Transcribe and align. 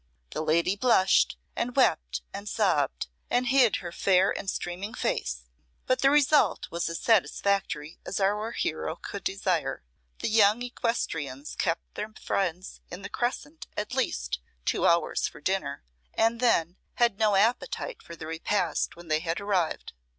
The 0.31 0.41
lady 0.41 0.75
blushed, 0.75 1.37
and 1.55 1.75
wept, 1.75 2.23
and 2.33 2.49
sobbed, 2.49 3.05
and 3.29 3.45
hid 3.45 3.75
her 3.75 3.91
fair 3.91 4.35
and 4.35 4.49
streaming 4.49 4.95
face; 4.95 5.43
but 5.85 6.01
the 6.01 6.09
result 6.09 6.67
was 6.71 6.89
as 6.89 6.99
satisfactory 6.99 7.99
as 8.03 8.19
our 8.19 8.51
hero 8.51 8.95
could 8.95 9.23
desire. 9.23 9.83
The 10.17 10.27
young 10.27 10.63
equestrians 10.63 11.55
kept 11.55 11.93
their 11.93 12.11
friends 12.19 12.81
in 12.89 13.03
the 13.03 13.09
crescent 13.09 13.67
at 13.77 13.93
least 13.93 14.39
two 14.65 14.87
hours 14.87 15.27
for 15.27 15.39
dinner, 15.39 15.83
and 16.15 16.39
then 16.39 16.77
had 16.95 17.19
no 17.19 17.35
appetite 17.35 18.01
for 18.01 18.15
the 18.15 18.25
repast 18.25 18.95
when 18.95 19.07
they 19.07 19.19
had 19.19 19.39
arrived. 19.39 19.93